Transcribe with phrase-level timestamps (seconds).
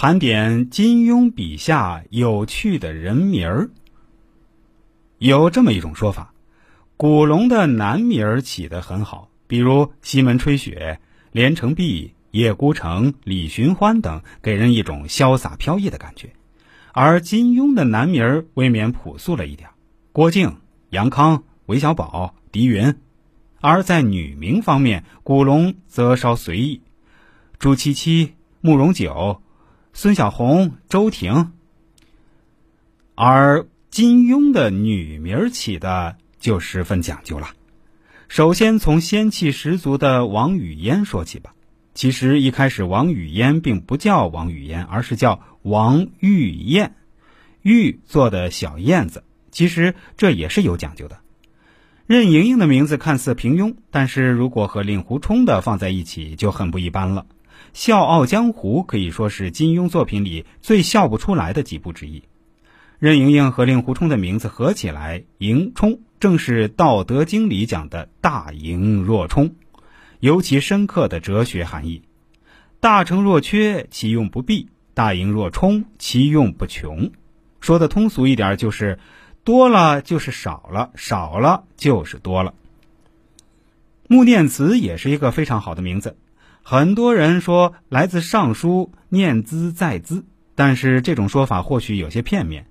[0.00, 3.68] 盘点金庸笔下有趣的人名儿。
[5.18, 6.32] 有这么一种说法，
[6.96, 11.00] 古龙的男名儿起得很好，比如西门吹雪、
[11.32, 16.28] 连城璧、叶孤城、李寻欢等，给人一种潇洒飘逸的感觉；
[16.92, 19.68] 而金庸的男名儿未免朴素了一点，
[20.12, 20.58] 郭靖、
[20.90, 22.92] 杨康、韦小宝、狄云；
[23.60, 26.82] 而在女名方面，古龙则稍随意，
[27.58, 29.42] 朱七七、慕容九。
[29.92, 31.52] 孙小红、周婷，
[33.14, 37.48] 而金庸的女名起的就十分讲究了。
[38.28, 41.54] 首先从仙气十足的王语嫣说起吧。
[41.94, 46.94] 其实一开始王语嫣并不叫王语嫣，而是叫王玉燕，
[47.62, 49.24] 玉做的小燕子。
[49.50, 51.18] 其实这也是有讲究的。
[52.06, 57.26] 任盈盈的名字看似平庸，但是如果和令狐冲的放在一起，就很不一般了。
[57.72, 62.22] 《笑傲江湖》可以说是金庸作品里最笑不出来的几部之一。
[62.98, 69.54] 任盈盈和令狐冲的名字合起来“盈冲”，正是《道德经》里讲的“大盈若冲”，
[70.18, 72.02] 尤其深刻的哲学含义。
[72.80, 77.12] 大成若缺，其用不弊；大盈若冲，其用不穷。
[77.60, 78.98] 说的通俗一点，就是
[79.44, 82.54] 多了就是少了，少了就是多了。
[84.08, 86.16] 穆念慈也是一个非常好的名字。
[86.70, 92.66] 很多人说来自《尚书》，念兹在兹，但是这种说法或许有些片面。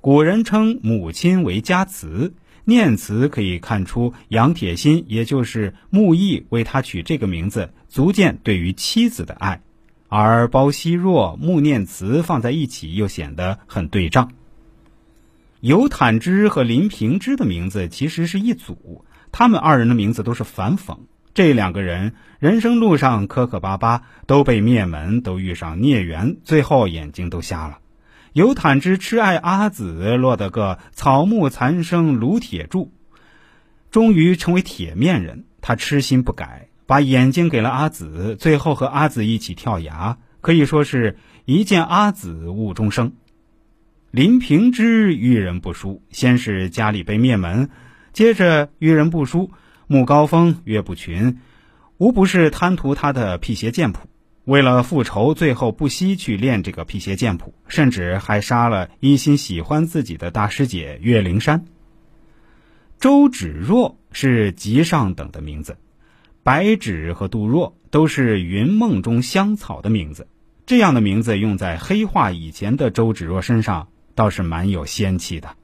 [0.00, 2.32] 古人称母亲为家慈，
[2.64, 9.60] 念慈可以看出杨铁心，也就是穆易为他取这个名字，足见对于妻子的爱。
[10.06, 14.30] 而包惜弱、穆念慈放在一起，又显得很对仗。
[15.58, 20.98] 尤坦之和林平之的名字其实是一组，他们二人的名字都是反讽。
[21.40, 27.78] 这两个人人生路上磕磕巴巴，都被灭门，都遇上孽缘，最后眼睛都瞎了。
[28.34, 32.92] 尤坦之痴爱阿紫，落得个草木残生，炉铁铸，
[33.90, 35.46] 终于成为铁面人。
[35.62, 43.14] 他痴心不改，把眼睛给了阿紫，最后和阿紫一起跳崖，可以说是一见阿紫误终生。
[44.10, 47.70] 林平之遇人不淑，先是家里被灭门，
[48.12, 49.50] 接着遇人不淑。
[49.92, 51.40] 穆高峰、岳不群，
[51.98, 54.08] 无不是贪图他的辟邪剑谱。
[54.44, 61.64] 为了复仇，最后不惜去练这个辟邪剑谱，甚至还杀了一心喜欢自己的大师姐岳灵珊。
[63.00, 65.76] 周芷若是极上等的名字，
[66.44, 70.28] 白芷和杜若都是云梦中香草的名字。
[70.66, 75.56] 这样的名字用在黑化以前的周芷若身上，倒是蛮有仙气的。